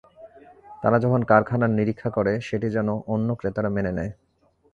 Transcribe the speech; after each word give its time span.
তারা 0.83 0.97
যখন 0.99 1.21
কারখানার 1.23 1.71
নিরীক্ষা 1.77 2.09
করে, 2.09 2.33
সেটি 2.41 2.67
যেন 2.69 2.89
অন্য 3.07 3.29
ক্রেতারা 3.35 3.69
মেনে 3.69 3.91
নেয়। 3.97 4.11